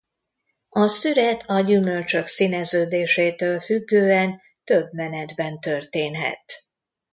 A 0.69 0.87
szüret 0.87 1.43
a 1.49 1.59
gyümölcsök 1.59 2.27
színeződésétől 2.27 3.59
függően 3.59 4.41
több 4.63 4.93
menetben 4.93 5.59
történhet. 5.59 6.53